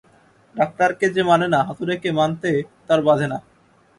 ডাক্তারকে 0.55 1.05
যে 1.15 1.21
মানে 1.23 1.45
না 1.53 1.59
হাতুড়েকে 1.67 2.09
মানতে 2.19 2.49
তার 2.87 2.99
বাধে 3.07 3.27
না। 3.31 3.37